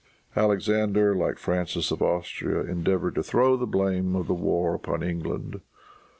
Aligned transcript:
Alexander, 0.35 1.13
like 1.13 1.37
Francis 1.37 1.91
of 1.91 2.01
Austria, 2.01 2.61
endeavored 2.61 3.13
to 3.13 3.21
throw 3.21 3.55
the 3.55 3.67
blame 3.67 4.15
of 4.15 4.25
the 4.25 4.33
war 4.33 4.73
upon 4.73 5.03
England. 5.03 5.61